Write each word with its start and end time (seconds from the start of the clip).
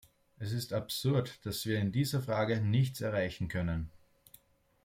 Es 0.39 0.51
ist 0.51 0.73
absurd, 0.73 1.45
dass 1.45 1.63
wir 1.67 1.79
in 1.79 1.91
dieser 1.91 2.23
Frage 2.23 2.59
nichts 2.59 3.01
erreichen 3.01 3.49
können. 3.49 3.91